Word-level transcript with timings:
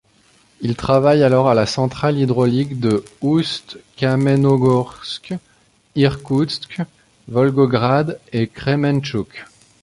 Il 0.61 0.75
travaille 0.75 1.21
alors 1.21 1.47
à 1.47 1.53
la 1.53 1.67
centrale 1.67 2.17
hydraulique 2.17 2.79
de 2.79 3.05
Oust-Kamenogorsk, 3.21 5.35
Irkoutsk, 5.95 6.79
Volgograd, 7.27 8.19
et 8.33 8.47
Krementchouk. 8.47 9.45